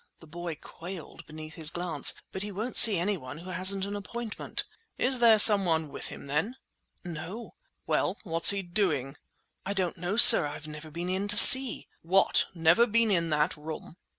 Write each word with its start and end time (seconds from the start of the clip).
—the 0.19 0.25
boy 0.25 0.55
quailed 0.55 1.23
beneath 1.27 1.53
his 1.53 1.69
glance—"but 1.69 2.41
he 2.41 2.51
won't 2.51 2.75
see 2.75 2.97
any 2.97 3.17
one 3.17 3.37
who 3.37 3.51
hasn't 3.51 3.85
an 3.85 3.95
appointment." 3.95 4.63
"Is 4.97 5.19
there 5.19 5.37
someone 5.37 5.89
with 5.89 6.07
him, 6.07 6.25
then?" 6.25 6.55
"No." 7.03 7.53
"Well, 7.85 8.17
what's 8.23 8.49
he 8.49 8.63
doing?" 8.63 9.15
"I 9.63 9.73
don't 9.73 9.97
know, 9.99 10.17
sir; 10.17 10.47
I've 10.47 10.67
never 10.67 10.89
been 10.89 11.07
in 11.07 11.27
to 11.27 11.37
see!" 11.37 11.87
"What! 12.01 12.47
never 12.55 12.87
been 12.87 13.11
in 13.11 13.29
that 13.29 13.55
room?" 13.55 13.95